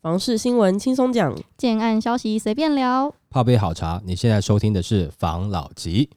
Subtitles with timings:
[0.00, 3.12] 房事新闻轻松讲，建案消息随便聊。
[3.28, 6.08] 泡杯好茶，你现在收听的是房老吉。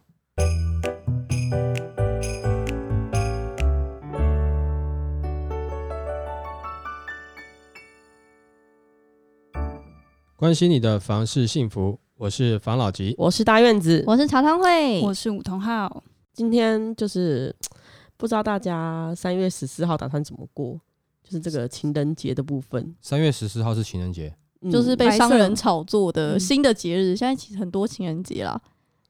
[10.36, 13.16] 关心你的房事幸福，我是房老吉。
[13.18, 14.04] 我是大院子。
[14.06, 16.04] 我是茶汤会，我是武桐浩。
[16.34, 17.56] 今天就是
[18.16, 20.80] 不知道大家三月十四号打算怎么过，
[21.32, 27.16] 就是这个情人节的部分，三月十四号是情人节，嗯就是被商人炒作的嗯新的节日。
[27.16, 28.60] 现在其实很多情人节啦，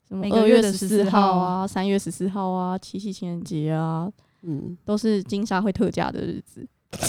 [0.07, 4.07] 什么每个月的二月十四14号啊，三月十四号啊，七夕情人节啊，
[4.43, 6.67] 嗯，都是金沙会特价的日子。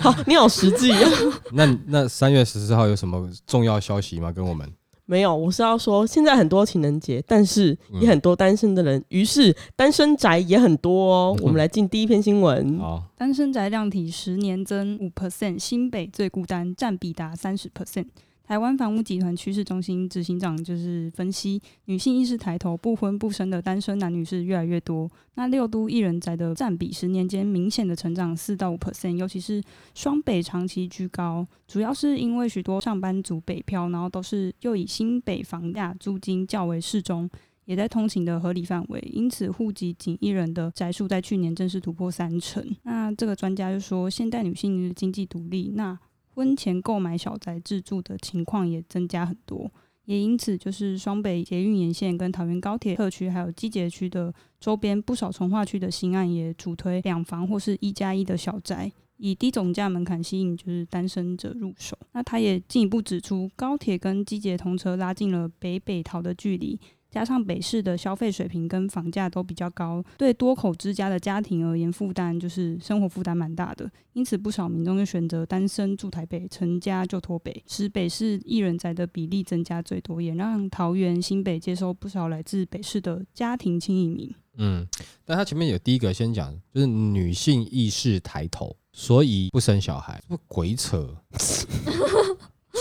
[0.00, 1.10] 好，你好实际啊。
[1.52, 4.32] 那那三月十四号有什么重要消息吗？
[4.32, 4.68] 跟我们
[5.04, 11.36] 没有，我是要说，现在很多情人节，但是嗯也很多单身的人，于是单身宅也很多哦。
[11.38, 12.78] 嗯我们来进第一篇新闻。
[12.78, 18.06] 好，单身宅量体十年增五 percent，新北最孤单，占比达三十 percent。
[18.44, 25.10] 台湾房屋集团趋势中心执行长就是分析，女性意识抬头，不婚不生的单身男女是越来越多。
[25.34, 29.62] 那六都一人宅的占比十年间明显的成长四到五 percent，尤其是
[29.94, 37.30] 双北长期居高，主要是因为许多上班族北漂，然后都是又以新北房价租金较为适中，
[37.64, 42.62] 也在通勤的合理范围，因此户籍仅一人的宅数在去年正式突破三成。
[42.82, 45.98] 那这个专家就说，现代女性的经济独立，那
[46.34, 49.70] 婚前购买小宅自住的情况也增加很多，
[50.06, 58.90] 也因此就是双北捷运沿线跟桃园高铁特区还有基捷区的周边不少从化区的新案也主推两房或是一加一的小宅。
[59.18, 61.96] 以低总价门槛吸引就是单身者入手。
[62.12, 66.80] 那他也进一步指出，高铁跟机捷通车拉近了北北桃的距离，
[67.12, 73.88] 加上北市的消费水平跟房价都比较高，对多口之家的家庭而言，负担就是生活负担蛮大的。
[74.14, 84.34] 因此，不少民众就选择单身住台北，成家就脱北，使北市一人宅的比例增加最多，也让桃园、新北接收不少来自北市的家庭轻移民。
[84.56, 84.86] 嗯，
[85.24, 91.16] 但他前面有第一个先讲，就是女性意识抬头，所以不生小孩，这不鬼扯。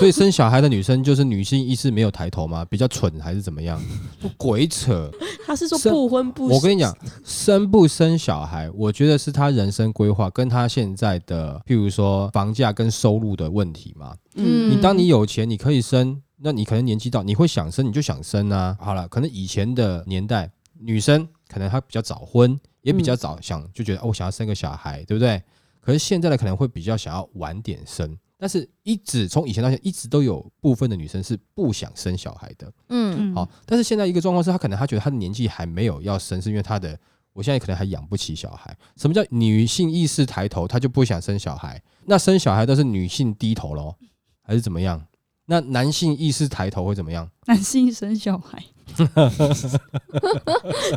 [0.02, 2.66] 所以生小孩的女生就是女性意识没有抬头吗？
[2.66, 3.80] 比较蠢还是怎么样？
[4.20, 5.12] 不鬼扯！
[5.46, 6.92] 他是说不婚不，我跟你讲，
[7.24, 14.16] 生不生小孩，我觉得是他人生规划跟他现在的，譬如说房价跟收入的问题嘛。
[14.34, 18.76] 嗯，你当你有钱，你可以生，那你可能年纪到，你会想生，你就想生啊。
[18.80, 25.40] 好了，可能以前的年代，女生可能她比较早婚，也比较早想，就觉得哦，我想要生个小孩，对不对？
[25.80, 32.74] 可是现在的可能会比较想要晚点生，但是一直从以前到现在，一直都有部分的女生是不想生小孩的。
[32.90, 37.00] 嗯，嗯，好，但是现在一个状况是，她可能她觉得她的年纪还没有要生，是因为她的
[37.34, 38.76] 我现在可能还养不起小孩。
[38.98, 41.80] 什么叫女性意识抬头，她就不想生小孩？
[42.06, 43.94] 那生小孩都是女性低头喽，
[44.42, 45.06] 还是怎么样？
[45.46, 47.30] 那男性意识抬头会怎么样？
[47.46, 48.64] 男性生小孩，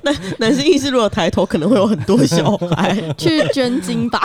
[0.02, 2.94] 男 男性意识如果抬头，可能会有很多小孩。
[3.16, 4.20] 去捐精吧。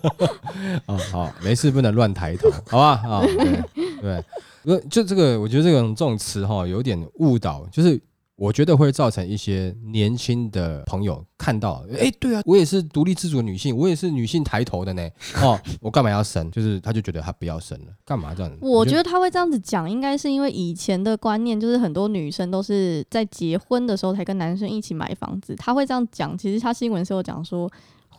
[0.86, 3.02] 哦，好，没事，不能乱抬头， 好吧？
[3.08, 3.62] 啊、对
[4.00, 4.24] 对，
[4.64, 8.00] 因为就这个，我觉得这种这种词哈，有点误导，就是
[8.36, 15.08] 我觉得会造成一些年轻的朋友看到，哎，对啊，我也是独立自主的女性，我也是女性抬头的呢，
[15.42, 16.50] 哦，我干嘛要生？
[16.50, 18.52] 就是他就觉得他不要生了，干嘛这样？
[18.60, 25.54] 我觉得他会这样子讲，应该是因为以前的观念就是很多女生都是在结婚的时候才跟男生一起买房子。
[25.56, 27.70] 他会这样讲，其实他新闻是有讲说，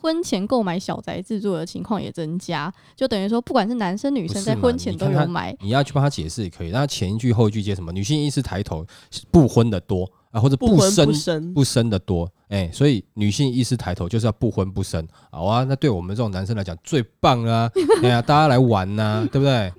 [0.04, 5.56] 婚前购买小宅自住的情况也增加，就等于说不管是男生女生在婚前都有买。
[5.62, 7.94] 你要去帮他解释也可以，但他前一句后一句接什么？
[7.94, 8.86] 女性意识抬头，
[9.32, 17.72] 不婚的多啊，或者不生不生，不生的多，哎、所以女性意识抬头就是要不婚不生，好啊，那对我们这种男生来讲最棒啦、
[18.04, 19.54] 哎呀，大家来玩呐、对不对？
[19.54, 19.74] 哎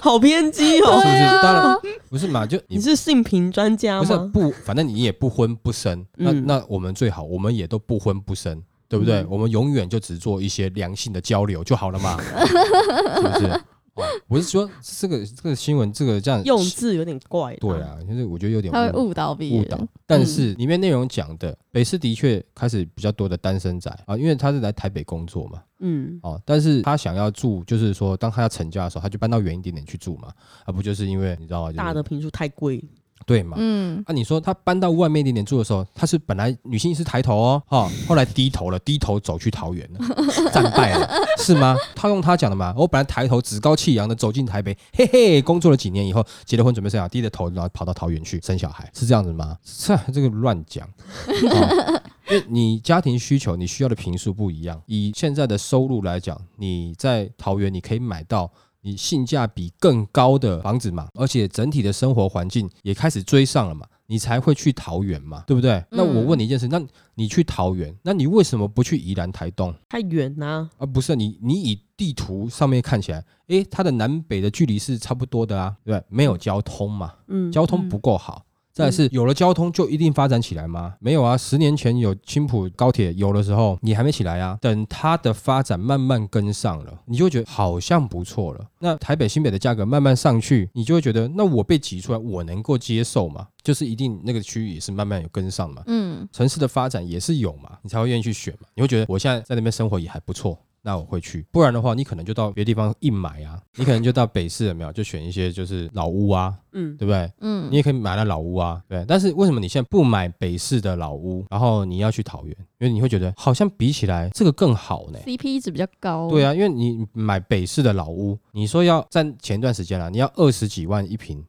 [0.00, 1.00] 好偏激哦是哦。
[1.02, 1.42] 不是？
[1.42, 4.30] 当啊然不是嘛，就你你是性平专家吗？
[4.32, 9.16] 不是不，反正你也不婚不生，那、嗯那我们最好，我们也都不婚不生，对不对？
[9.20, 12.16] 嗯我们永远就只做一些良性的交流就好了嘛，
[13.16, 13.60] 是不是？
[13.94, 17.56] 哦，我是说这个这个新闻这个这样用字有点怪。
[17.56, 19.76] 对，啊，就是我觉得有点他会误误导别误导。，
[20.06, 30.32] 但是里面内容讲的，北市的确开始比较多的单身仔啊，因为他是来台北工作嘛，嗯，哦，但是他想要住，就是说当他要成家的时候，他就搬到远一点点去住嘛，
[30.64, 31.68] 而不就是因为你知道吗？
[31.68, 32.80] 就是大的平数太贵。
[33.26, 33.56] 对嘛。
[33.58, 40.00] 嗯，啊，你说他搬到外面一点点住的时候，他是本来女性是抬头哦，哈、 后来低头了，低头走去桃园了，
[40.52, 41.76] 战败了，是吗？
[41.94, 49.56] 他用他讲的嘛，我本来抬头趾高气扬的走进台北，嘿嘿，工作了几年以后，结了婚准备生小孩，低着头然后跑到桃园去生小孩，是这样子吗？
[49.64, 50.88] 是啊这个乱讲。
[51.52, 54.78] 哦因为你家庭需求，你需要的平数不一样。
[54.84, 58.52] 以现在的收入来讲，你在桃园你可以买到
[58.82, 65.84] 你性价比更高的房子嘛，而且整体的生活环境也开始追上了嘛，你才会去桃园嘛，对不对？
[65.90, 66.80] 那我问你一件事，那
[67.14, 69.74] 你去桃园，那你为什么不去宜兰、台东？
[69.88, 76.04] 太远呐、啊不是你，你以地图上面看起来，诶，它的南北的距离是差不多的啊，对不对？
[76.08, 78.44] 没有交通嘛，嗯，交通不够好。
[78.84, 80.94] 再是有了交通就一定发展起来吗？
[81.00, 84.58] 没有啊，十年前有青浦高铁有的时候，你还没起来啊。
[84.60, 88.64] 等它的发展慢慢跟上了，你就会觉得好像不错了。
[88.78, 93.46] 那台北新北的价格慢慢上去，你就会觉得，那我被挤出来，我能够接受吗？
[93.62, 95.82] 就是一定那个区域也是慢慢有跟上嘛。
[95.86, 98.68] 嗯，城市的发展也是有嘛，你才会愿意去选嘛。
[98.74, 101.44] 你会觉得我现在在那边生活也还不错，那我会去。
[101.50, 107.30] 不然的话，你可能就到别的地方硬买啊，你可能就到北市有没有，就选一些就是老屋啊，嗯，对不对？
[107.40, 109.04] 嗯你也可以买那老屋啊，对。
[109.06, 112.56] 但是为什么你现在不买北市的老屋，然后你要去桃园？
[112.78, 115.18] 因为你会觉得好像比起来这个更好呢。
[115.26, 116.28] ，CP 值比较高。
[116.30, 121.44] 对啊，因为你买北市的老屋，你说要在前段时间啊，你要二十几万一平，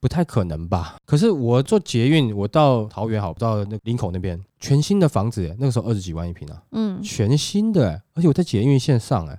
[0.00, 0.96] 不太可能吧？
[1.04, 9.38] 可是我坐捷运，我到桃园好，到那林口那边，全新的房子，那个时候二十几万一平啊，嗯，全新的，而且我在捷运线上哎，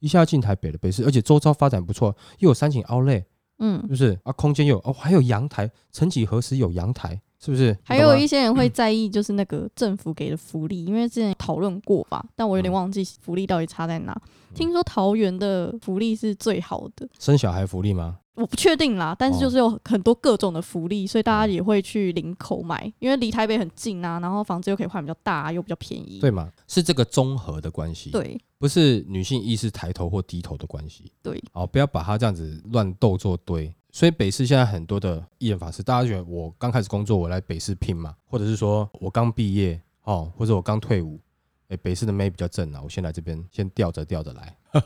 [0.00, 3.24] 一下进台北了，北市，而且周遭发展不错，又有三井 Outlet，是
[3.58, 4.32] 嗯，不是啊？
[4.32, 7.76] 空间又有哦，还有阳台，曾几何时有阳台，是不是？
[7.82, 14.14] 还有一些人会在意就是那个政府给的福利，因为之前讨论过吧，但我有点忘记福利到底差在哪。
[14.54, 18.18] 听说桃园的福利是最好的，生小孩福利吗？
[18.34, 26.18] 我不确定啦，但是哦就是有很多各种的福利，所以大家也会去林口买，因为离台北很近啊，然后房子又可以换比较大，又比较便宜。
[26.18, 26.50] 对吗？
[26.66, 31.12] 是这个综合的关系，，对不是女性意识抬头或低头的关系。
[31.22, 33.72] 对，哦，不要把它这样子乱斗作堆。
[33.94, 41.20] 所以北市现在很多的艺人法师，大家觉得我刚开始工作，我来北市拼嘛，或者是说我刚毕业哦，或者我刚退伍，
[41.68, 44.56] 哎，北市的妹比较正啊，我先来这边先吊着吊着来，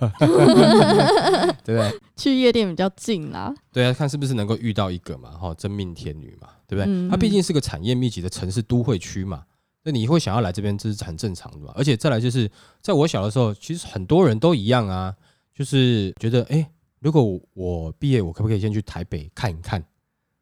[1.64, 2.00] 对不对？
[2.16, 3.54] 去夜店比较近啦。
[3.72, 6.92] 对啊，看是不是能够遇到一个嘛，哈、真命天女嘛，对不对？
[6.92, 9.42] 嗯它毕竟是个产业密集的城市都会区嘛，
[9.84, 11.72] 那你会想要来这边，这是很正常的嘛。
[11.74, 12.50] 而且再来就是，
[12.82, 15.14] 在我小的时候，其实很多人都一样啊，
[15.54, 16.70] 就是觉得，哎，
[17.00, 19.82] 如果我我毕业，我可不可以先去台北看一看，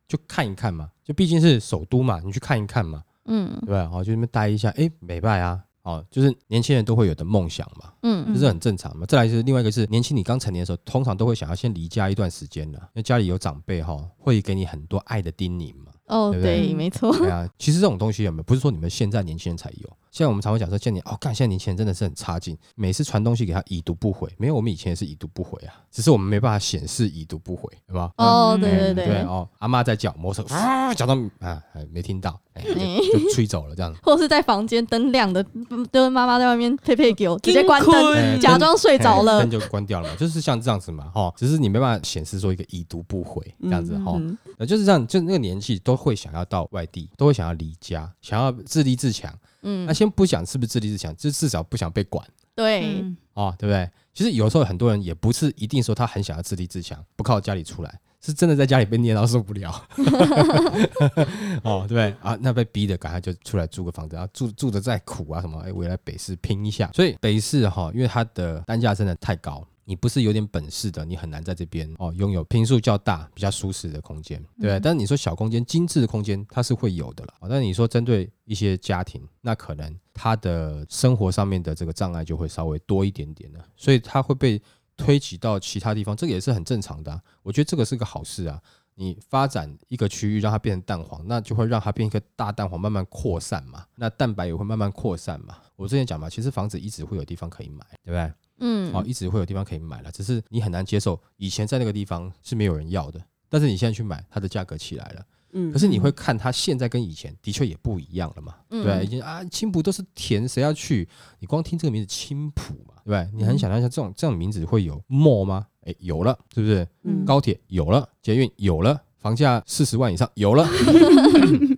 [0.08, 3.87] 就看一看嘛，就毕竟是首都嘛，你去看一看嘛，嗯对不对？
[3.87, 5.62] 好，就那边待一下，哎，美拜啊。
[5.82, 9.06] 哦，就是年轻人都会有的梦想嘛，嗯这是很正常嘛。
[9.06, 15.93] 再来是另外一个是年轻，你刚成年的时候，通常都会想要先离家一段时间的，因为家里有长辈哈，会给你很多爱的叮咛嘛。
[16.06, 17.17] 哦，对对对，没错。
[17.17, 18.43] 对啊，其实这种东西有没有？
[18.44, 28.11] 不是说你们现在年轻人才有，现在我们常会讲说，现在哦，看，现在年轻人真的是很差劲，每次传东西给他已读不回，没有，我们以前也是已读不回啊，只是我们没办法显示已读不回，对吧？
[28.19, 32.62] 哦，嗯对对哎对对，哦，阿妈在叫，摩托车啊，讲到啊，哎没听到，哎，
[33.12, 33.99] 就吹走了这样子。
[34.03, 35.43] 或是在房间灯亮的，
[35.93, 39.50] 就是妈妈在外面配配给我， 直接关灯，哎假装睡着了灯。
[39.50, 49.32] 就关掉了嘛，就是像这样子嘛，哈，只是你没办法显示说一个已读不回这样子哈，嗯呃，就是这样，就那个年纪都会想要到外地，都会想要离家，想要自立自强。
[49.62, 53.90] 嗯那嗯，先不讲是不是自立自强，就至少不想被管对，嗯哦，对不对？
[54.14, 59.70] 其实有时候很多人也不是一定说他很想要自立自强，不靠家里出来，是真的在家里被念到受不了。
[61.62, 62.37] 哦，对不对啊？
[62.40, 66.90] 那被逼的，赶快就出来租个房子，然后住住的再苦啊什么，哎，我也来北市拼一下。
[66.94, 69.66] 所以北市哈、因为它的单价真的太高。
[69.86, 74.78] 你不是有点本事的，你很难在这边哦拥有平数较大、比较舒适的空间，对？
[74.81, 77.34] 但是你说小空间、精致的空间，它是会有的了。
[77.40, 84.60] 哦但是你说针对一些家庭，那可能他的生活上面的这个障碍就会稍微多一点点了，所以他会被
[84.96, 88.60] 推挤到其他地方，这个也是很正常的啊、我觉得这个是个好事啊。
[88.98, 93.84] 你发展一个区域，让它变成蛋黄，那就会让它变一个大蛋黄，慢慢扩散嘛。
[93.94, 95.58] 那蛋白也会慢慢扩散嘛。
[95.76, 98.32] 我之前讲嘛，其实房子一直会有地方可以买，对不对？
[98.58, 101.20] 嗯，哦，一直会有地方可以买了，只是你很难接受。
[101.36, 105.25] 以前在那个地方是没有人要的，但是你现在去买，它的价格起来了。
[105.53, 111.08] 嗯可是你会看它现在跟以前的确也不一样了嘛，嗯对啊，已经啊青浦都是田，谁要去？
[111.39, 113.31] 你光听这个名字青浦嘛，对不对？
[113.32, 115.67] 你很想象一下这种这种名字会有 mall 吗？
[115.82, 116.86] 哎，有了，是不是？
[117.05, 121.69] 嗯高铁有了，捷运有了，房价四十万以上有了， 对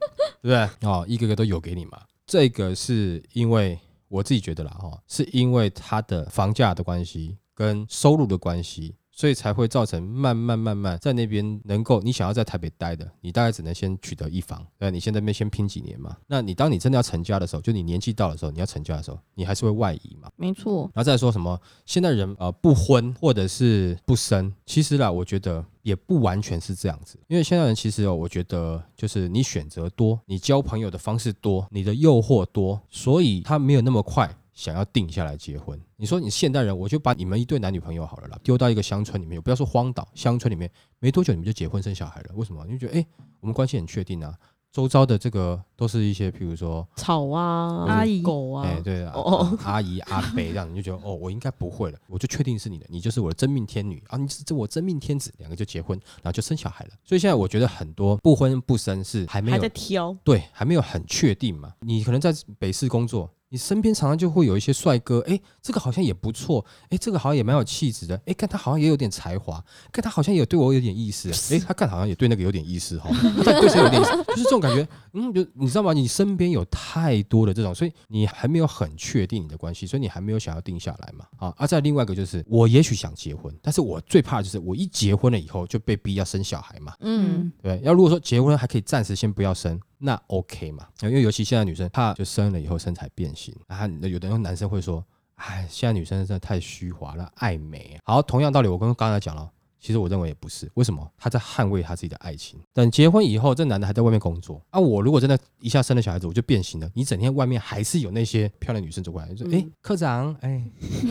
[0.40, 0.68] 不对？
[0.82, 2.00] 哦，一个个都有给你嘛。
[2.26, 16.16] 这个是因为我自己觉得啦，哈、是因为它的房价的关系跟收入的关系，所以才会造成慢慢慢慢在那边能够你想要在台北待的，你大概只能先取得一房，对，你现在那边先拼几年嘛。
[16.28, 20.30] 那你当你真的要成家的时候，就你年纪到的时候，你要成家的时候，你还是会外移嘛。
[20.36, 35.80] 没错，然后再说什么现在人呃不婚或者是不生，其实啦，我觉得也不完全是这样子，因为现在人其实哦，我觉得就是你选择多，你交朋友的方式多，你的诱惑多，所以他没有那么快想要定下来结婚。
[35.94, 42.66] 你说你现代人，我就把你们一对男女朋友好了啦，丢到一个乡村里面，不要说荒岛，乡村里面没多久你们就结婚生小孩了，为什么？
[42.66, 43.06] 你就觉得哎、
[43.38, 44.34] 我们关系很确定啊。
[44.70, 56.90] 周遭的这个都是一些，譬如说，草啊，阿姨狗啊，哎、对啊，哦哦阿姨阿伯这样，你就觉得哦，我应该不会了，我就确定是你的，你就是我的真命天女啊，你是这我真命天子，两个就结婚，然后就生小孩了。
[57.04, 61.72] 所以现在我觉得很多不婚不生是还没还有在挑，对，还没有很确定嘛。
[61.80, 73.08] 你可能在北市工作，你身边常常就会有一些帅哥，哎，这个好像也不错，哎，这个好像也蛮有气质的，哎，看他好像也有点才华，看他好像也对我有点意思， 哎，他看好像也对那个有点意思哈，
[73.44, 75.92] 他对谁有点意思，就是这种感觉，嗯，就你知道吗？
[75.92, 81.24] 你身边有太多的这种，所以你还没有很确定你的关系，所以你还没有想要定下来嘛。
[81.38, 86.92] 啊，啊，再另外一个就是，我也许想结婚，但是我最怕的就是我一结婚了以后就被逼要生小孩嘛。
[87.00, 90.86] 嗯，对，要如果说结婚还可以暂时先不要生，那 OK 嘛？
[91.02, 97.98] 因为尤其现在女生怕就生了以后身材变形，啊，有的男生会说，哎，现在女生真的太虚华了，爱美。
[98.04, 99.50] 好，同样道理，我跟刚才讲了。
[99.80, 101.08] 其实我认为也不是，为什么？
[101.16, 102.58] 他在捍卫他自己的爱情。
[102.72, 104.80] 等结婚以后，这男的还在外面工作啊。
[104.80, 106.90] 我如果真的一下生了小孩子，我就变形了。
[106.94, 110.62] 你整天外面还是有那些漂亮女生走过来，就说：“哎、嗯科长，哎，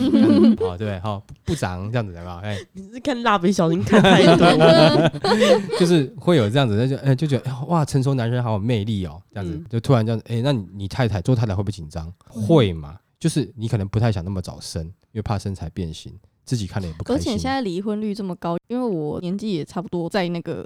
[0.60, 2.42] 哦，对，好、部长这样子的吧？
[2.44, 5.10] 哎，你是看蜡笔小新看太多，
[5.80, 12.12] 就是会有这样子，那就哎就觉得哎哇，成熟男人好有魅力哦，这样子、嗯就突然这样子，哎，那你你太太做太太会不会紧张？
[12.28, 13.00] 会嘛？
[13.20, 16.14] 就是你可能不太想那么早生，因为怕身材变形，
[16.48, 17.20] 自己看了也不开心。
[17.20, 20.64] 而且现在离婚率这么高，因为我年纪也差不多在那个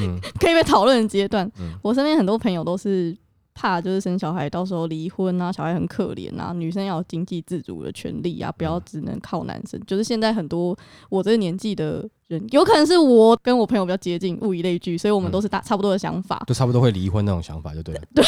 [0.00, 3.16] 嗯 可以被讨论的阶段，嗯我身边很多朋友都是
[3.58, 9.80] 怕就是生小孩，到时候离婚啊，小孩很可怜啊，女生要有经济自主的权利啊，不要只能靠男生。
[9.84, 10.78] 就是现在很多
[11.10, 16.40] 我这个年纪的人，有可能是我跟我朋友比较接近，物以类聚，所以我们都是大差不多的想法。
[16.46, 18.02] 就差不多会离婚那种想法，就对了。
[18.14, 18.24] 对，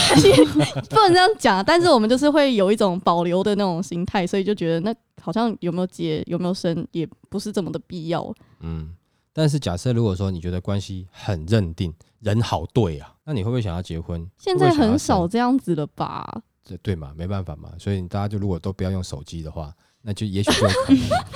[0.89, 8.35] 不能这样讲，但是我们就是会有一种保留的那种心态，所以就觉得那好像有没有结有没有生也不是这么的必要。
[8.61, 8.97] 嗯，
[9.33, 14.29] 但是假设如果说你觉得关系很认定，人好对啊，那你会不会想要结婚？
[14.37, 16.43] 现在很少，这样子了吧？
[16.65, 17.13] 这对嘛？
[17.17, 17.71] 没办法嘛。
[17.79, 19.73] 所以大家就如果都不要用手机的话，
[20.03, 20.93] 那就也许就可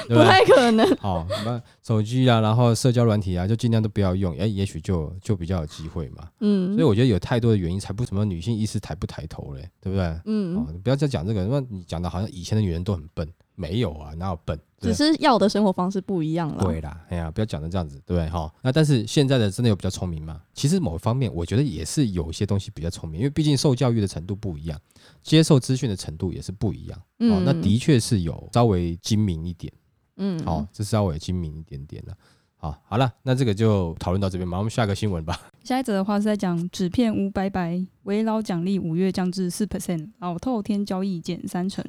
[0.08, 0.24] 能， 不？
[0.24, 0.96] 太可能。
[0.96, 6.28] 好，那手机啊，然后社交软体啊，就尽量都不要用，哎，也许就就比较有机会嘛。
[6.40, 10.20] 嗯，所以我觉得有太多的原因，才不什么女性意识抬不抬头嘞，对不对？
[10.24, 14.58] 嗯哦，，你不要再讲这个，那你讲的好像以前的女人都很笨，没有啊，哪有笨？
[14.80, 16.62] 只是要的生活方式不一样了。
[16.62, 18.28] 对啦，哎呀，不要讲成这样子，对不对？
[18.28, 20.42] 哈，那但是现在的真的有比较聪明吗？
[20.52, 24.78] 其实某一方面，我觉得也是有一些东西比较聪明，因为毕竟受教育的程度不一样，
[25.22, 26.98] 接受资讯的程度也是不一样。
[27.20, 29.72] 哦，那的确是有稍微精明一点，
[30.16, 32.14] 嗯，哦，这稍微精明一点点了。
[32.56, 35.40] 好，好了，那这个就讨论到这边吧，我们下个新闻吧。
[35.62, 41.82] 下一则的话是在讲纸片屋拜拜，围老奖励五月降至四 percent，老透天交易减三成。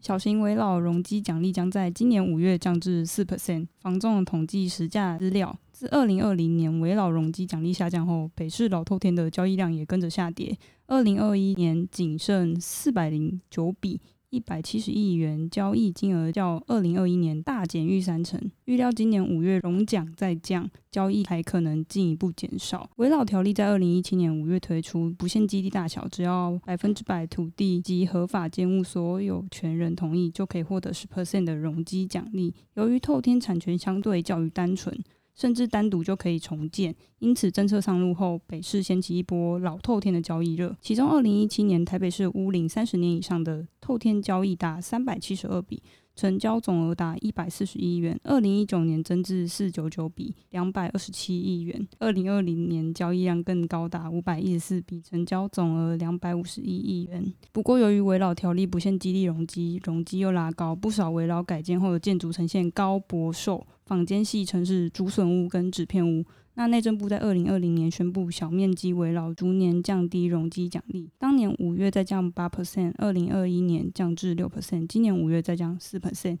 [0.00, 3.66] 小型围老容积奖励将在今年五月降至四 percent。
[3.80, 10.56] 房仲统计实价资料，自二零二零年围老容积奖励下降后，北市老透天的交易量也跟着下跌。
[10.86, 18.38] 二零二一年仅剩四百零九笔，一百七十亿元交易金额较二零二一年大减逾三成。
[18.66, 22.90] 预料今年五月融奖再降，交易还可能进一步减少。
[22.96, 32.54] 围绕条例在二零一七年五月推出，不限基地大小，只要百分之百土地及合法建物所有权人同意，就可以获得十 percent 的容积奖励。
[32.74, 34.94] 由于透天产权相对较于单纯，
[35.38, 40.76] 甚至单独就可以重建，因此政策上路后，北市掀起一波老透天的交易热。
[40.80, 45.80] 其中，二零一七年台北市屋龄三十年以上的透天交易达三百七十二笔，
[46.16, 51.86] 成交总额达一百四十亿元，二零一九年增至四九九笔，两百二十七亿元。
[52.00, 57.32] 二零二零年交易量更高达五百一十四笔，成交总额两百五十一亿元。
[57.52, 66.22] 不过，由于围绕条例不限基地容积，容积又拉高，不少围绕改建后的建筑呈现高薄瘦，坊间戏称是竹笋屋跟纸片屋。
[66.54, 76.38] 那内政部在二零二零年宣布小面积围绕逐年降低容积奖励，当年五月再降八 percent，二零二一年降至六 percent，今年五月再降四 percent。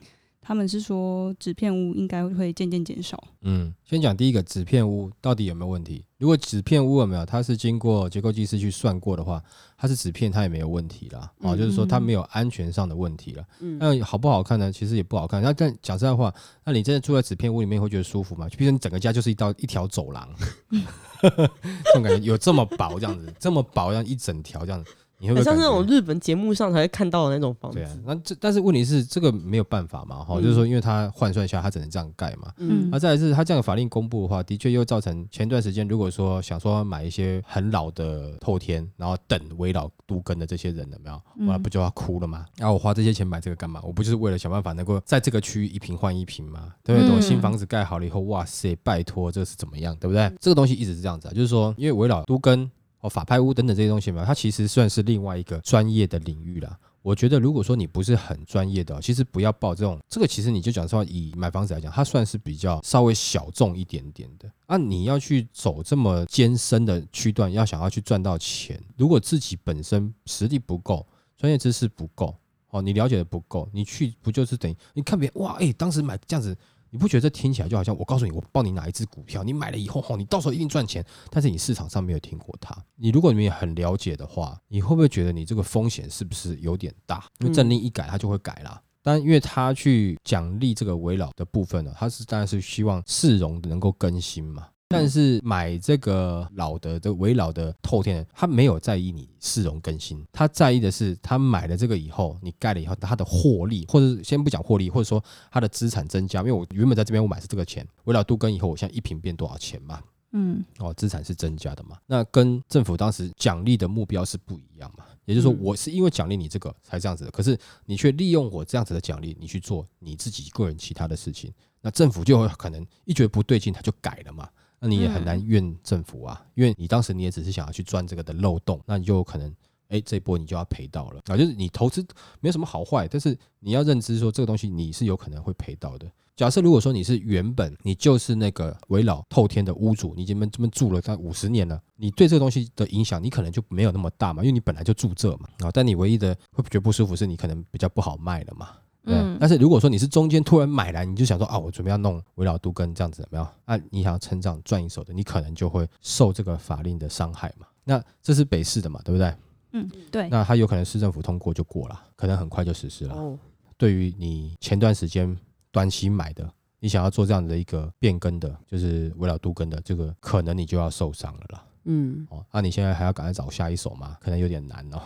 [0.48, 3.22] 他们是说纸片屋应该会渐渐减少。
[3.42, 6.02] 嗯，先讲第一个纸片屋到底有没有问题？
[6.16, 9.42] 如果纸片屋有没有，它是经过结构技师去算过的话，
[9.76, 11.30] 它是纸片，它也没有问题啦。
[11.40, 13.44] 哦，嗯就是说它没有安全上的问题了。
[13.60, 14.72] 嗯那好不好看呢？
[14.72, 15.42] 其实也不好看。
[15.42, 18.48] 那但讲实在话，那你真的住在纸片屋里面会觉得舒服吗？
[18.48, 20.26] 就比如说你整个家就是一道一条走廊，
[21.20, 32.52] 这种感觉有这么薄这样子，这么薄，这样一整条这样子，你会不会很像是那种日本节目上才会看到的那种房子对啊。，那这但是问题是这个没有办法嘛，哈、嗯就是说因为它换算下来它只能这样盖嘛。
[32.58, 41.20] 嗯那再来是它这样的法令公布的话，的确又造成前段时间如果说想说买一些很老的透天，然后等围老都根的这些人有没有？
[41.38, 42.44] 嗯哇，不就要哭了吗？
[42.56, 43.80] 然、后我花这些钱买这个干嘛？
[43.84, 46.72] 我不就是为了想办法能够在这个区域一平换一平吗？
[46.84, 47.06] 对不对？
[47.06, 49.96] 嗯等我新房子盖好了以后，哇塞，拜托，这是怎么样？
[49.96, 50.30] 对不对？
[50.40, 52.70] 这个东西一直是这样子啊，就是说，因为围老都根
[53.00, 56.78] 哦法拍屋等等这些东西嘛，它其实算是另外一个专业的领域啦。
[57.00, 60.26] 我觉得，如果说你不是很专业的，其实不要报这种这个。
[60.26, 64.76] 其实你就讲说，以买房子来讲，它算是比较稍微小众一点点的啊。
[64.76, 72.36] 你要去走这么艰深的区段，要想要去赚到钱，如果自己本身实力不够，专业知识不够，
[72.70, 76.54] 哦，你了解的不够，你去不就是等于你看别人哇，哎、当时买这样子，
[76.90, 82.76] 你不觉得这听起来就好像我告诉你，我帮你哪一只股票，你买了以后，吼，你到时候一定赚钱，但是你市场上没有听过它。
[82.96, 87.24] 你如果你也很了解的话，你会不会觉得你这个风险是不是有点大？
[87.40, 88.80] 因为政令一改，它就会改啦。
[89.00, 94.66] 但因为他去奖励这个围绕的部分呢，他是当然是希望市容能够更新嘛。
[94.90, 106.40] 但是买这个老的这个围老的透天人，他没有在意你市容更新，他在意的是他买了这个以后，你盖了以后，他的获利，或者先不讲获利，或者说他的资产增加。
[106.40, 110.02] 因为我原本在这边我买是这个钱，围老都更以后，我现在一平变多少钱嘛？
[110.32, 111.98] 嗯哦，资产是增加的嘛？
[112.06, 115.04] 那跟政府当时奖励的目标是不一样嘛？
[115.26, 121.52] 也就是说，嗯我是因为奖励你这个才这样子的，可是你却利用我这样子的奖励，你去做你自己个人其他的事情，
[121.82, 124.48] 那政府就会可能一觉得不对劲，他就改了嘛。
[124.80, 129.54] 那你也很难怨政府啊，因为你当时你也只是想要去钻这个的漏洞，那你就有可能。
[129.88, 131.34] 哎，这一波你就要赔到了啊！
[131.34, 132.06] 就是你投资
[132.40, 136.06] 没有什么好坏，但是你要认知说这个东西你是有可能会赔到的。
[136.36, 145.70] 假设如果说你是原本你就是那个围老透天的屋主，你这边这么住了在五十年了，你对这个东西的影响你可能就没有那么大嘛，因为你本来就住这嘛啊。
[145.72, 148.68] 但你唯一的会觉得不舒服是你可能比较不好卖了嘛。
[149.08, 153.52] 对，嗯但是如果说你是中间突然买来，你就想说啊，我准备要弄围绕都跟这样子怎么样？
[153.66, 157.66] 那，你想要成长赚一手的，你可能就会受这个法令的伤害嘛。
[157.84, 159.34] 那这是北市的嘛，对不对？
[159.72, 163.14] 嗯，对，那它有可能市政府通过就过了，可能很快就实施了。
[163.14, 163.38] 哦，
[163.76, 165.36] 对于你前段时间
[165.70, 166.50] 短期买的，
[166.80, 171.64] 你想要做这样的一个变更的，就是围绕都更的，这个可能你就要受伤了啦。
[171.84, 174.16] 嗯，哦，那、你现在还要赶快找下一手吗？
[174.20, 175.00] 可能有点难哦。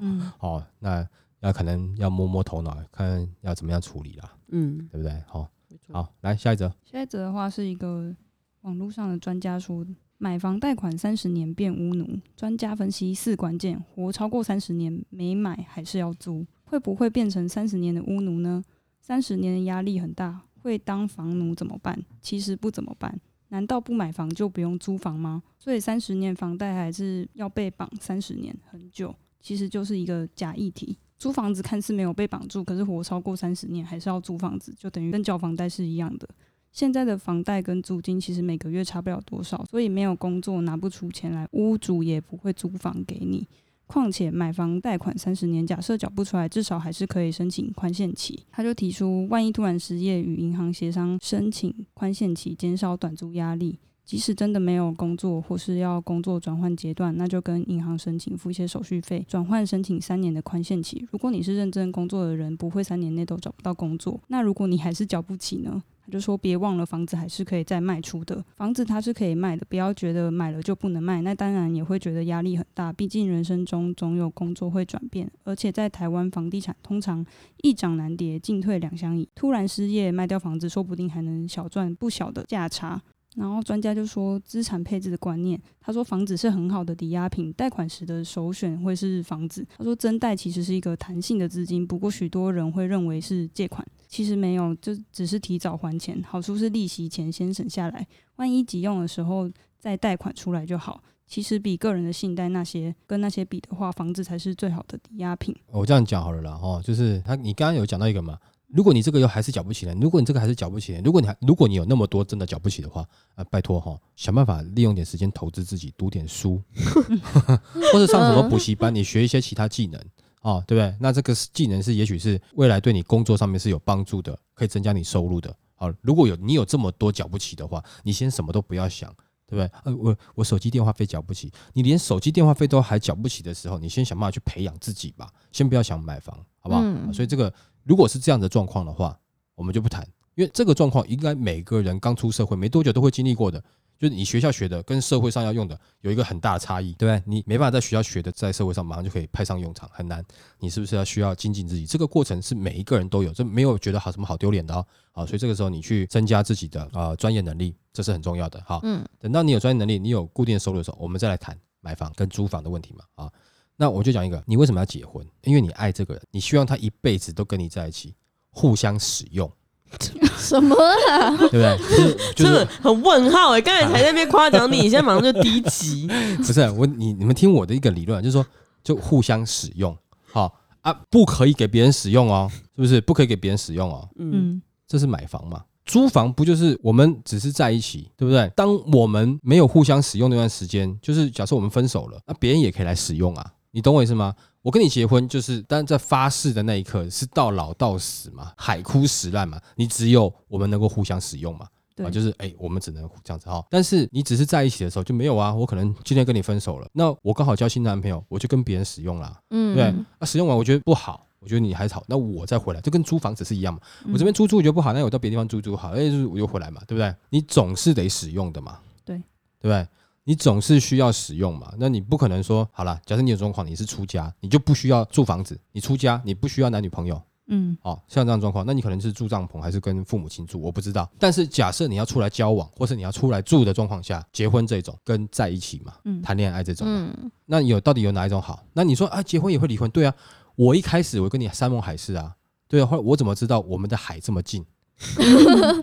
[0.00, 1.06] 嗯 哦，那
[1.44, 5.22] 要可能要摸摸头脑，看要怎么样处理啦，嗯，对不对？
[5.26, 5.46] 好、
[5.92, 6.72] 好，来下一则。
[6.84, 8.14] 下一则的话是一个
[8.62, 12.18] 网络上的专家说，买房贷款三十年变乌奴。
[12.34, 18.64] 专家分析四关键：活超过三十年没买还是要租，会不会变成三十年的乌奴呢？
[19.02, 22.02] 三十年的压力很大，会当房奴怎么办？
[22.22, 23.20] 其实不怎么办。
[23.48, 25.42] 难道不买房就不用租房吗？
[25.58, 30.96] 所以三十年房贷还是要被绑三十年，很久，其实就是一个假议题。
[31.24, 36.28] 租房子看似没有被绑住，可是活超过三十年还是要租房子，就等于跟缴房贷是一样的。
[36.70, 43.48] 现在的房贷跟租金其实每个月差不了多少，所以没有工作拿不出钱来，屋主也不会租房给你。
[43.86, 48.38] 况且买房贷款三十年，假设缴不出来，至少还是可以申请宽限期。
[48.50, 53.78] 他就提出，万一突然失业，与银行协商申请宽限期，减少短租压力。
[54.04, 61.06] 即使真的没有工作，或是要工作转换阶段，那就跟银行申请付一些手续费，转换申请三年的宽限期。
[61.10, 64.20] 如果你是认真工作的人，不会三年内都找不到工作。
[64.28, 65.82] 那如果你还是缴不起呢？
[66.06, 71.22] 他就说别忘了，房子还是可以再卖出的，房子它是可以卖的，不要觉得买了就不能卖。
[71.22, 77.24] 那当然也会觉得压力很大，毕竟人生中总有工作会转变，而且在台湾房地产通常
[77.62, 79.26] 一涨难跌，进退两相宜。
[79.34, 83.00] 突然失业卖掉房子，说不定还能小赚不小的价差。
[83.34, 89.66] 然后专家就说资产配置的观念，他说房子是很好的抵押品，贷款时的首选会是房子。
[89.76, 101.02] 他说增贷其实是一个弹性的资金，不过许多人会认为是借款，其实没有，就只是提早还钱，好处是利息钱先省下来，万一急用的时候再贷款出来就好。
[101.26, 105.56] 其实比个人的信贷那些跟那些比的话，房子才是最好的抵押品。
[105.72, 108.38] 我这样讲好了啦，哦，就是他，你刚刚有讲到一个嘛，
[108.74, 113.06] 如果你这个又还是缴不起来，如果你这个还是缴不起来，如果你还如果你有那么多真的缴不起的话，
[113.36, 116.60] 啊，拜托哈、想办法利用点时间投资自己，读点书，
[117.92, 120.00] 或者上什么补习班，你学一些其他技能。
[120.42, 120.94] 哦，对不对？
[121.00, 125.56] 那这个技能是，也许是未来对你工作上面是有帮助的，可以增加你收入的。
[125.74, 129.08] 好，如果有你有这么多缴不起的话，你先什么都不要想，
[129.46, 129.70] 对不对？
[129.84, 136.82] 呃，我我手机电话费缴不起，你连手机电话费都还缴不起的时候，你先想办法去培养自己吧，先不要想买房，好不好？
[136.82, 137.50] 嗯所以这个
[137.84, 139.18] 如果是这样的状况的话，
[139.54, 143.62] 我们就不谈，因为这个状况应该每个人刚出社会没多久都会经历过的。
[143.96, 147.22] 就是你学校学的跟社会上要用的有一个很大的差异，对不对？
[147.32, 150.22] 你没办法在学校学的，在社会上马上就可以派上用场，很难。
[150.58, 151.86] 你是不是要需要精进自己？
[151.86, 154.84] 这个过程是每一个人都有，这没有觉得好什么好丢脸的哦。
[155.12, 158.60] 好，所以这个时候你去增加自己的呃专业能力，这是很重要的。
[158.66, 163.04] 好，嗯等到你有专业能力，你有固定的收入的时候，我们再来谈买房跟租房的问题嘛。
[163.14, 163.32] 啊，
[163.76, 165.26] 那我就讲一个，你为什么要结婚？
[165.42, 168.14] 因为你爱这个人，你希望他一辈子都跟你在一起，
[168.50, 169.50] 互相使用，
[170.38, 170.76] 什么
[171.10, 171.36] 啊？
[171.36, 171.78] 对不对？
[171.78, 173.60] 就是 就真的是很问号哎！
[173.60, 176.08] 刚才才在那边夸奖你，现在马上就低级。
[176.38, 178.46] 不是我你你们听我的一个理论，就是说
[178.82, 179.96] 就互相使用，
[180.32, 183.00] 好啊，不可以给别人使用哦，是不是？
[183.00, 185.64] 不可以给别人使用哦，嗯，嗯这是买房嘛？
[185.86, 188.50] 租房不就是我们只是在一起，对不对？
[188.56, 194.32] 当我们没有互相使用那段时间，就是假设我们分手了，那别人也可以来使用啊，你懂我意思吗？
[194.62, 203.62] 我跟你结婚，就是但是在发誓的那一刻是到老到死嘛，海枯石烂嘛，你只有我们能够互相使用嘛，对啊，就是哎、我们只能这样子哈。
[203.68, 213.80] 但是你只是在一起的时候就没有啊，我可能今天跟你分手了，那我刚好交新男朋友，我就跟别人使用啦，嗯，对，啊，使用完我觉得不好，我觉得你还好，那我再回来，就跟租房子是一样嘛。
[214.04, 217.12] 嗯我这边租租我觉得不好，那我到别的地方租租好，哎，就是我又回来嘛，对不对？
[217.28, 219.18] 你总是得使用的嘛，对
[219.60, 219.86] 对不对？
[220.24, 231.06] 你总是需要使用嘛，那你不可能说好了，假设你有状况，你是出家，你就不需要住房子，你出家你不需要男女朋友，嗯哦，像这样状况，那你可能是住帐篷还是跟父母亲住，我不知道。
[231.18, 238.64] 但是假设你要出来交往，或是你要出来住的状况下，结婚这种跟在一起嘛，嗯谈恋爱这种，嗯，那有到底有哪一种好？
[238.72, 239.90] 那你说啊，结婚也会离婚？
[239.90, 240.14] 对啊，
[240.56, 242.34] 我一开始我跟你山盟海誓啊，
[242.66, 244.64] 对啊，后来我怎么知道我们的海这么近？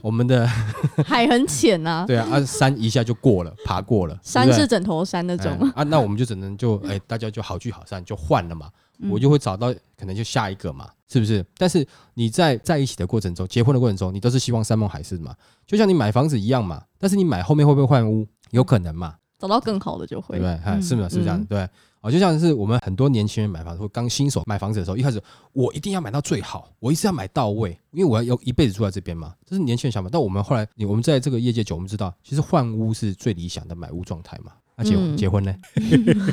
[0.01, 0.47] 我们的
[1.05, 5.51] 海很浅呐， 对啊，啊山一下就过了，爬过了，山是枕头山那种。
[5.75, 8.67] 哎啊，那我们就只能就哎，大家就好聚好散，就换了嘛。
[9.03, 11.43] 嗯我就会找到可能就下一个嘛，是不是？
[11.57, 15.33] 但是你在在一起的过程中，结婚的过程中，你都是希望山盟海誓嘛，
[15.65, 16.83] 就像你买房子一样嘛。
[16.99, 18.27] 但是你买后面会不会换屋？
[18.51, 20.47] 有可能嘛，找到更好的就会对
[20.81, 21.09] 是吗？
[21.09, 21.67] 是这样对。
[22.01, 25.21] 哦，就像是我们很多年轻人买房或刚新手买房子的时候，一开始
[25.53, 30.09] 我一定要买到最好，我一次要买到位，因为我要有一辈子住在这边嘛，这是年轻人想法。
[30.11, 34.51] 但我们后来，你我们在这个业界久，我们知道其实换屋是最理想的买屋状态嘛。
[34.77, 35.53] 而且嗯结婚呢，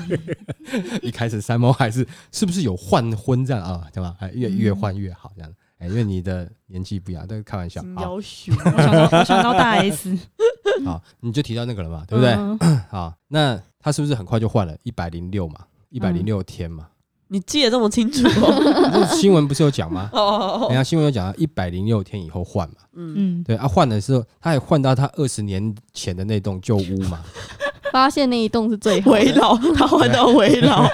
[1.02, 3.86] 一开始三毛还是，是不是有换婚这样啊？
[3.92, 4.16] 对吧？
[4.20, 5.52] 哎，越越换越好这样。
[5.76, 10.16] 哎，因为你的年纪不一样，但是开玩笑金好，要求，我想到我想到大 S，
[10.84, 12.32] 好， 你就提到那个了嘛，对不对？
[12.34, 12.58] 嗯
[12.90, 14.76] 好，那他是不是很快就换了？
[14.82, 16.88] 一百零六嘛，一百零六天嘛。
[17.30, 18.26] 你记得这么清楚
[19.14, 20.08] 新闻不是有讲吗？
[20.14, 22.76] 哦人，家新闻有讲，一百零六天以后换嘛。
[22.94, 27.22] 嗯，嗯，对啊，换的时候他还换到他二十年前的那栋旧屋嘛。
[27.92, 30.86] 发现那一栋是最好的围绕他换到围绕，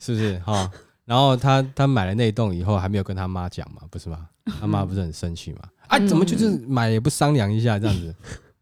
[0.00, 0.38] 是不是？
[0.44, 0.70] 哈、
[1.04, 4.28] 然后他他买了那栋以后，还没有跟他妈讲嘛，不是吗？
[4.46, 5.60] 他妈不是很生气嘛？
[5.88, 8.14] 啊，怎么就是买也不商量一下这样子？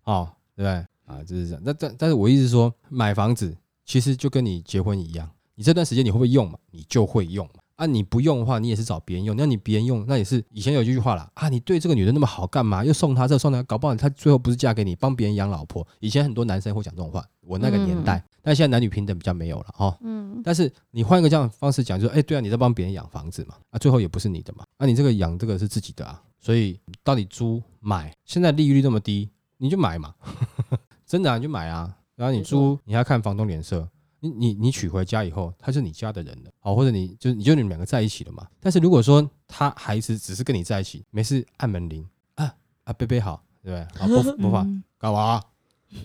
[0.05, 0.87] 哦，对不对？
[1.07, 1.63] 啊，就是这样。
[1.65, 6.59] 那但但是我意思是说，买房子其实就跟你结婚一样，你这段时间你会不会用嘛？
[6.71, 7.63] 你就会用嘛。
[7.77, 9.35] 啊，你不用的话，你也是找别人用。
[9.37, 13.63] 那你别人用，那也是以前有一句话啦，啊，你对这个女的那么好，干嘛又送她这送她？
[13.65, 15.87] 搞不好她最后不是嫁给你，帮别人养老婆。
[15.99, 19.97] 以前很多男生会讲这种话，我那个年代，但现在男女平等比较没有了哦。
[20.03, 30.15] 嗯，但是你换一个这样的方式讲，就说哎、对啊，你在帮别人养房子嘛，啊，最后也不是你的嘛，啊，你这个养这个是自己的啊，所以到底租买，现在利率那么低，你就买嘛，
[31.05, 33.89] 真的啊，你就买啊，然后你租，你还要看房东脸色。
[34.25, 38.47] 你你你娶回家以后，他是你家的人了，好，或者你就是你就你们两个在一起了嘛。
[38.59, 42.07] 但是如果说他孩子只是跟你在一起，没事按门铃
[42.37, 44.01] 啊啊，贝贝好，对不对？
[44.01, 45.43] 好，播播放，嗯干嘛？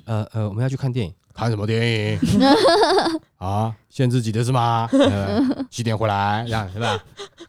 [0.05, 2.19] 呃呃，我们要去看电影，看什么电影？
[3.37, 4.87] 啊，限制级的是吗？
[4.91, 6.43] 呃几点回来？
[6.43, 7.01] 这样是吧？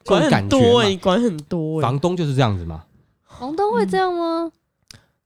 [0.04, 2.84] 管感觉很多哎，管很多哎，房东就是这样子嘛。
[3.26, 4.50] 房东会这样吗？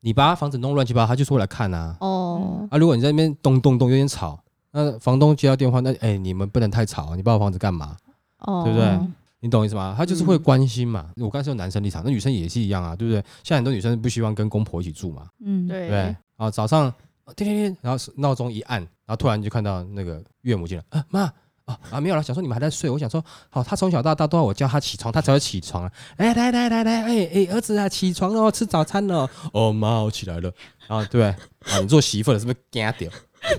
[0.00, 1.96] 你把他房子弄乱七八糟，他就是会来看啊。
[2.00, 4.38] 哦，啊，如果你在那边咚咚咚有点吵，
[4.76, 7.96] 那房东接到电话，那哎、你们不能太吵，你把我房子干嘛？
[8.40, 8.98] 哦，对不对
[9.38, 9.94] 你懂我意思吗？
[9.96, 11.10] 他就是会关心嘛。
[11.16, 13.22] 我刚才说男生立场，那女生也是一样啊，对不对？
[13.44, 16.16] 现在很多女生不希望跟公婆一起住嘛，嗯，对对？
[16.36, 16.92] 啊，早上
[17.36, 21.32] 叮叮叮，然后闹钟一按，然后突然就看到那个岳母进来，啊妈。
[21.66, 25.90] 啊啊没有了，想说你们还在睡，我想说，好，他从小到大都要我叫他起床，他才会起床啊。
[26.18, 29.26] 哎来来来来，哎哎儿子啊，起床了，吃早餐了。
[29.54, 30.52] 哦妈，我起来了。
[30.88, 31.24] 啊对不对？
[31.72, 33.10] 啊，你做媳妇了是不是惊掉？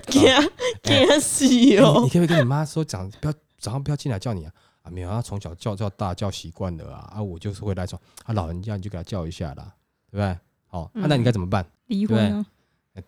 [0.06, 0.50] 给他
[0.82, 4.52] 给他洗哎你哦你可，不可以跟你妈说讲，不要早上不要进来叫你啊。
[4.82, 9.74] 啊，没有，他从小叫叫大叫习惯了啊，啊，我就是会来床，啊，老人家你就给他叫一下啦，
[10.10, 10.38] 对不对？
[10.68, 11.66] 好、啊，那你该怎么办？
[11.86, 12.16] 离婚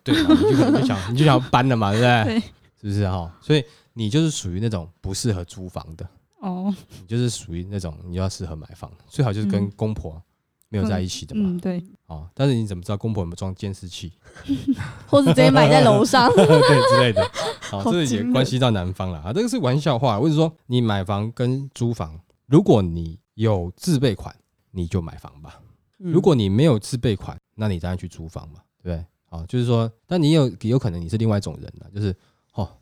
[0.03, 2.23] 对嘛，你就想 你就想搬了嘛，对不对？
[2.25, 2.39] 对，
[2.81, 3.33] 是不是哈？
[3.41, 3.63] 所以
[3.93, 6.05] 你就是属于那种不适合租房的，
[6.41, 10.21] 哦，你就是属于那种你要适合买房，最好就是跟嗯公婆
[10.69, 11.49] 没有在一起的嘛。
[11.49, 14.13] 嗯，对，哦，但是你怎么知道公婆有没有装监视器？
[15.07, 16.31] 或是直接买在楼上。
[16.35, 17.23] 对之类的。
[17.61, 20.19] 好，这个也关系到男方了啊，这个是玩笑话。
[20.19, 24.35] 我是说，你买房跟租房，如果你有自备款，
[24.71, 25.51] 你就买房吧；
[25.99, 29.05] 嗯如果你没有自备款，那你当然去租房嘛，对不对？
[29.25, 32.15] 好，就是说，但你有有可能你是另外一种人了，就是哦，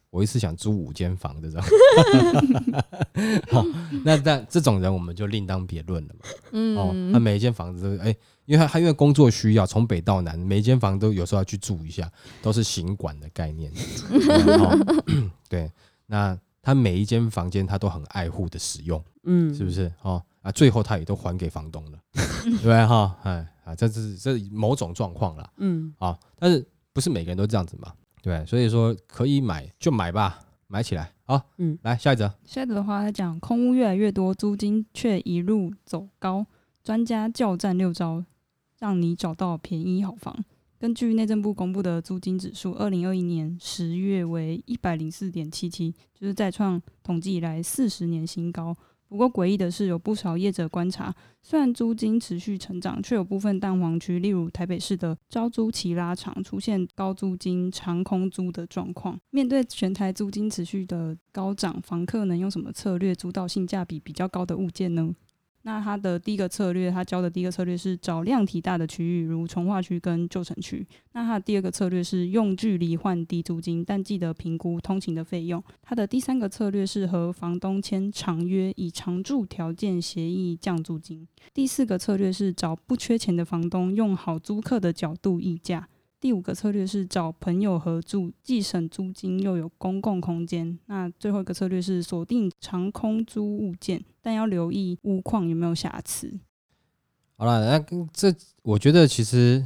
[0.10, 1.63] 我一次想租五间房的这种。
[3.52, 3.63] 好，
[4.06, 6.26] 那那这种人我们就另当别论了嘛。
[6.82, 8.15] 哦，那嗯，每一间房子都哎、
[8.46, 12.10] 因为他他因为工作需要，从北到南，每一间房都有时候要去住一下，
[12.41, 13.72] 都是行管的概念。
[14.60, 15.04] 哦
[15.50, 15.72] 对，
[16.06, 19.91] 那他每一间房间他都很爱护的使用，嗯是不是？
[20.02, 22.86] 哦啊，最后他也都还给房东了， 对不对？
[22.86, 25.50] 哈，哎啊，这是这是某种状况啦。
[25.58, 27.91] 嗯啊，但是不是每个人都这样子嘛？
[28.21, 31.13] 对，所以说可以买就买吧，买起来。
[31.23, 32.34] 好，嗯来下一则。
[32.43, 36.45] 下一则的话，他讲空屋越来越多，租金却一路走高，
[36.84, 38.23] 专家教战六招，
[38.80, 40.43] 让你找到便宜好房。
[40.80, 48.77] 根据内政部公布的租金指数，二零二一年十月为一百零四点七七，就是再创统计以来四十年新高。
[49.10, 59.17] 不过诡异的是，有不少业者观察，虽然租金持续成长，却有部分淡黄区，例如台北市的招租期拉长，出现高租金长空租的状况。
[59.30, 65.15] 面对全台租金持续的高涨，房客能用什么策略租到性价比比较高的物件呢？
[65.67, 70.88] 那他的第一个策略，他教的第一个策略是找量体大的区域，如从化区跟旧城区。
[71.12, 75.62] 那他的第二个策略是用距离换低租金，但记得评估通勤的费用。
[75.82, 81.27] 他的第三个策略是和房东签长约，以长住条件协议降租金。
[81.53, 85.89] 第四个策略是找不缺钱的房东，用好租客的角度议价。
[86.19, 90.77] 第五个策略是找朋友合住，既省租金又有公共空间。
[90.88, 96.39] 那最后一个策略是锁定长空租物件，但要留意屋况有没有瑕疵。
[97.36, 99.63] 好了，那这我觉得其实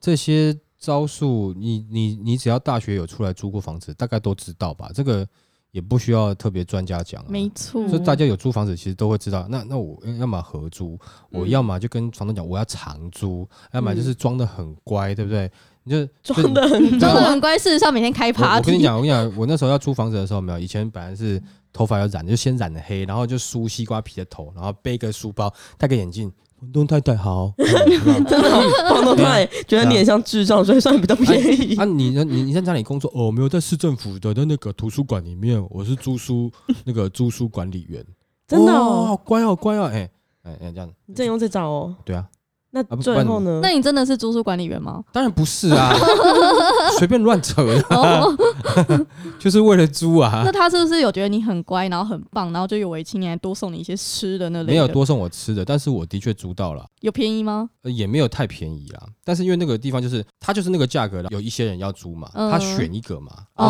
[0.00, 4.90] 这些招数，你你你只要大学有出来租过房子，大概都知道吧？
[4.92, 5.26] 这个
[5.74, 9.44] 也不需要特别专家讲、啊，没错，就大家有租房子，其实都会知道。
[9.50, 10.96] 那那我要么合租，
[11.30, 15.50] 我嗯要么就跟房东讲我要长租，要么就是装的很乖，对不对？
[15.82, 17.58] 你就装的很装的很乖。
[17.58, 26.32] 事实上每天开趴我跟你讲，我跟你讲，我那时候要租房子的时候，没有以前本来是头发要染，就先染黑，然后就梳西瓜皮的头，然后背个书包，戴个眼镜。
[26.64, 31.84] 房东太太好， 真的好，房东太觉得你很像智障，所以算比较便宜啊，。
[31.84, 32.24] 你呢？
[32.24, 33.10] 你你在哪里工作？
[33.14, 36.50] 哦，没有在市政府的那个图书馆里面，我是租书
[36.84, 38.04] 那个租书管理员。
[38.46, 40.08] 真的哦，好哦，乖哦，好乖哦，哎
[40.42, 41.94] 哎哎，这样你真的用这招哦？
[42.04, 42.26] 对啊，
[42.74, 43.60] 那最后呢？
[43.62, 45.00] 那你真的是租书管理员吗？
[45.12, 45.94] 当然不是啊，
[46.98, 47.64] 随便乱扯
[49.38, 54.72] 就是为了租啊那，他是不是有觉得你很乖，然后很棒，然后就有为青年多送你一些吃的那类的？
[54.72, 56.84] 没有多送我吃的，但是我的确租到了。
[57.00, 57.70] 有便宜吗？
[57.82, 63.64] 呃，也没有太便宜啦，但是因为那个地方就是他就是那个价格了，有一些人要租嘛，嗯他选一个嘛，哦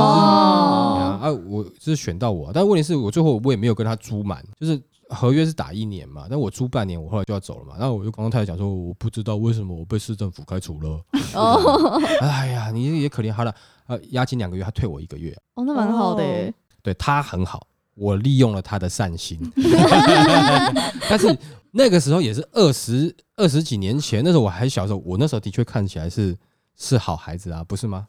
[1.21, 11.01] 啊啊，我是选到我，但问题是我最后我也没有跟他租满，就是合约是打一年嘛，但我租半年，我后来就要走了嘛，然后我就刚刚太太讲说，我不知道为什么我被市政府开除了，
[11.35, 12.01] 哦。
[12.21, 13.55] 哎呀，你也可怜他了，
[13.87, 16.53] 呃，押金两个月，他退我一个月，哦，那蛮好的耶。
[16.83, 19.39] 对他很好，我利用了他的善心，
[21.09, 21.37] 但是
[21.71, 26.37] 那个时候也是二十二十几年前，那时候我还小时候，我那时候的确看起来是
[26.77, 28.07] 是好孩子啊，不是吗？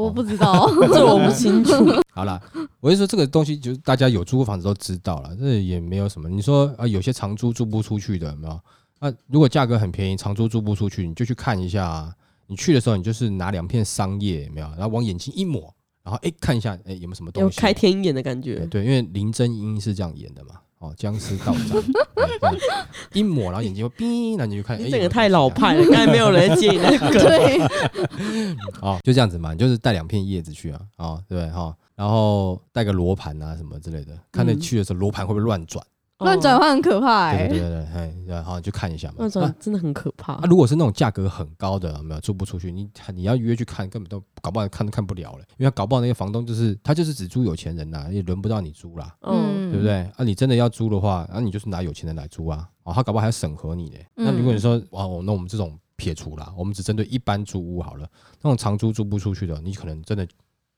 [0.00, 1.72] 我不知道， 这我不清楚。
[2.12, 2.40] 好了，
[2.80, 6.28] 我是说这个东西，就是大家有租过房子都知道了，这也没有什么。
[6.28, 8.60] 你说啊，有些长租租不出去的，有没有？
[8.98, 12.14] 啊，如果价格很便宜，长租租不出去，你就去看一下啊。
[12.46, 14.66] 你去的时候，你就是拿两片桑叶，有没有？
[14.70, 17.60] 然后往眼睛一抹，然后哎、看一下，哎、有没有什么东西？
[17.60, 20.56] 开天眼的感觉，对对，因为林正英是这样演的嘛。
[20.80, 21.82] 哦，僵尸道长，
[23.12, 25.48] 一抹，然后眼睛会哔，然后你就看，哎这个太老。
[25.48, 27.10] 派了， 刚才没有人接你那个。
[27.10, 27.60] 对，
[28.80, 31.74] 哦，就这样子嘛，你就是带两片叶子去啊，哦，对不对哈？
[31.94, 35.84] 然后带个罗盘啊什么之类的，看那嗯去的时候罗盘会不会乱转？
[36.24, 37.58] 乱转换很可怕哎对对。
[37.58, 39.14] 对对，哎，然后就看一下嘛。
[39.18, 40.42] 乱啊转真的很可怕啊，。
[40.44, 49.86] 如果是那种价格很高的，有没有租不出去，你你要约去看，根本都搞不好看都看不了了，因为他搞不好那个房东就是他就是只租有钱人呐，也轮不到你租啦，嗯，对不？
[49.86, 50.02] 对？
[50.16, 53.96] 啊，你真的要租的话，啊，你就是拿有钱人来租啊，哦，他搞不好还要审核你呢。
[54.14, 58.08] 那如果你说哇，哦那我们这种撇除啦，我们只针对一般租屋好了，
[58.42, 60.26] 那种长租租不出去的，你可能真的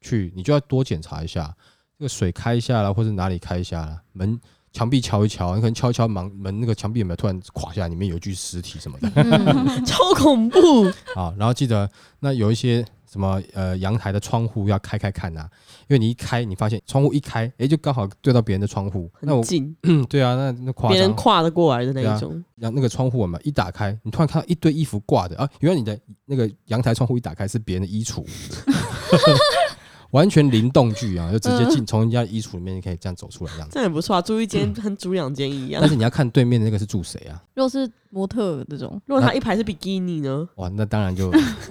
[0.00, 1.54] 去，你就要多检查一下
[1.98, 4.40] 这个水开一下啦，或者哪里开一下啦，门
[4.72, 10.84] 墙壁敲一敲，你可能敲一敲门门那个墙壁有没有突然垮下来，里面有一具尸体什么的嗯 超恐怖。
[11.14, 11.34] 啊。
[11.38, 11.88] 然后记得
[12.20, 15.46] 那有一些什么呃阳台的窗户要开开看呐、
[15.88, 21.12] 因为你一开，你发现窗户一开，诶，就刚好对到别人的窗户，那我很近，嗯 对啊，那那夸别人。
[21.14, 28.24] 跨得过来的那一种，然后那个窗户我们，一打开，你突然看到一堆衣服挂的啊，原来你的那个阳台窗户一打开是别人的衣橱，
[30.12, 33.74] 完全零动距啊，就直接进从人家衣橱里面可以这样走出来这样子。
[33.74, 35.88] 这样也不错啊，租一间跟租两间一样但。
[35.88, 37.42] 是你要看对面的那个是住谁啊？
[37.54, 40.46] 如果是模特这种，如果他一排是比基尼呢？
[40.56, 41.30] 哇，那当然就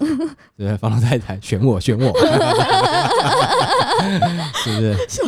[0.57, 2.11] 对房东太太选我选我，
[4.63, 4.95] 是不是？
[5.07, 5.23] 笑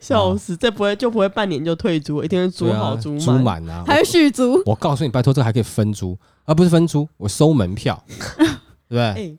[0.00, 3.62] 笑死，这不会就不会半年就退租，一定会租对啊好租租满。
[3.62, 3.84] 满啊！
[3.86, 6.16] 还有续租，我告诉你，拜托，这个还可以分租，
[6.46, 8.02] 而、不是分租，我收门票，
[8.38, 8.46] 对
[8.88, 9.00] 不对？
[9.02, 9.36] 哎，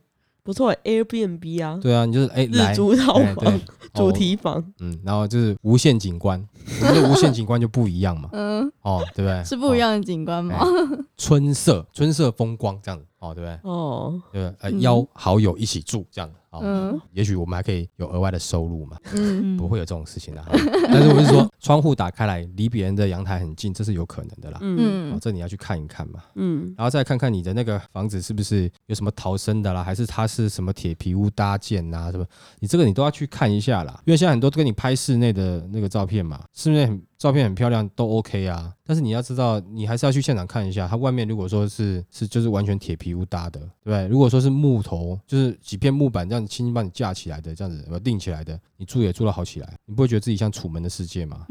[0.48, 3.62] 不错，Airbnb 啊，对啊，你就是哎、欸日，租套哎对房、
[3.94, 6.42] 主题房，嗯，然后就是无限景观，
[6.82, 9.44] 我觉得无限景观就不一样嘛，嗯，哦，对不对？
[9.44, 10.56] 是不一样的景观吗？
[10.62, 13.60] 哦春色，春色风光这样子，哦，对不对？
[13.64, 14.56] 哦，对不对？
[14.62, 20.48] 呃，嗯邀好友一起住这样，哦，嗯也许我们还可以有额外的收入嘛，嗯不会有这种事情的、啊。
[20.92, 24.60] 但是我是说，窗户打开来，离别人的阳台很近，这是有可能的啦。
[24.62, 32.26] 嗯哦，嗯这你要去看一看嘛，嗯，然后再看看你的那个房子是不是有什么逃生的啦，还是它是什么铁皮屋搭建呐、什么？
[32.60, 44.08] 你这个你都要去看一下啦，因为现在很多都跟你拍室内的那个照片嘛，室内很照片很漂亮都 OK 啊，但是你要知道，你还是要去现场看一下，它外面如果说是是就是完全铁皮屋搭的，对不对？
[44.08, 51.46] 如果说是木头，就是几片木板这样轻轻帮你架起来的，这样子呃定起来的，你住也住得好起来，你不会觉得自己像楚门的世界吗？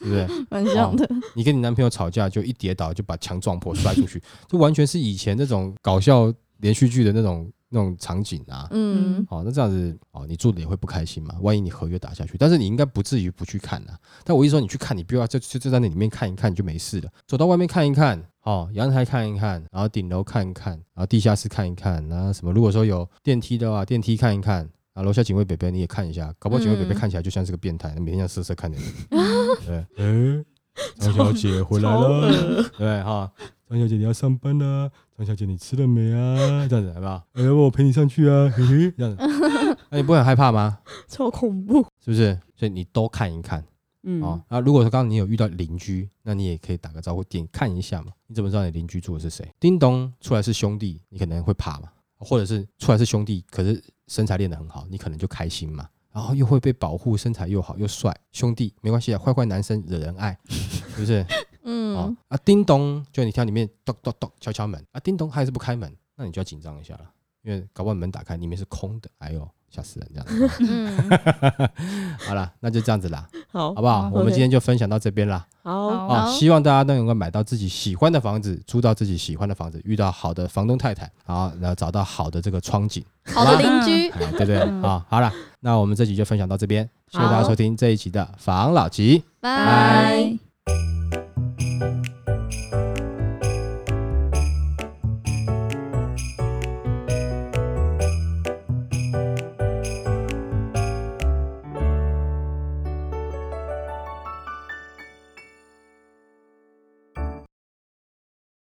[0.00, 0.26] 对不对？
[0.48, 8.68] 蛮像的，你跟你男朋友吵架，就一跌倒就把墙撞破摔出去，就完全是以前那种搞笑连续剧的那种那种场景啊。
[8.72, 11.34] 嗯哦，那这样子哦，你住的也会不开心嘛？
[11.40, 13.98] 万一你合约打下去，但是你应该不至于不去看啊。
[14.24, 17.10] 但我一说你去看，你不要就就就在那里面看一看，你就没事了。
[17.26, 24.68] 走到外面看一看，哦，阳台看一看，然后顶楼看一看，然后地下室看一看，然后什么如果说有电梯的话，电梯看一看。
[24.92, 28.84] 啊，楼下警卫北北你也看一下，搞不好警卫北北嗯看起来就像是个变态，每天这样瑟瑟看着你。
[29.64, 30.44] 对，嗯，
[30.98, 32.68] 张小姐回来了。
[32.76, 33.30] 对哈，
[33.70, 36.66] 张小姐你要上班啦、张小姐你吃了没啊？
[36.66, 37.22] 这样子好不好？
[37.34, 38.50] 哎，要不我陪你上去啊？
[38.56, 40.80] 嘿嘿，这样子，那你不会很害怕吗？
[41.06, 41.86] 超恐怖。
[42.04, 42.36] 是不是？
[42.56, 43.64] 所以你都看一看
[44.02, 44.42] 嗯，哦。
[44.48, 48.10] 啊，如果说刚刚你有遇到邻居，那你也可以打个招呼，点看一下嘛。
[48.26, 49.48] 你怎么知道你邻居住的是谁？
[49.60, 55.88] 叮咚，出来是兄弟，你可能会怕嘛，或者是出来是兄弟，可是身材练得很好，你可能就开心嘛。
[56.12, 61.24] 然后又会被保护，身材又好又帅，兄弟没关系啊，坏坏男生惹人爱，是不是？
[61.94, 67.04] 哦嗯啊，叮咚，就你听到里面咚咚咚敲敲门啊，叮咚，还是不开门，那你就要紧张一下了，
[67.42, 70.66] 因为搞不好门打开里面是空的，哎呦，吓死人这样子。
[70.68, 71.10] 嗯，
[72.26, 74.02] 好了，那就这样子啦， 好，好不好？
[74.02, 75.46] 好我们今天就分享到这边啦。
[75.62, 83.04] 好，啊，好希望大家都能够买到自己喜欢的房子，租到自己喜欢的房子，遇到好的房东太太，然后然后找到好的这个窗景。
[83.26, 89.22] 好的邻居，哎，对对嗯啊，好了，那我们这集就分享到这边，谢谢大家收听这一集的房老吉。
[89.40, 90.38] 拜。
[90.64, 91.29] 拜。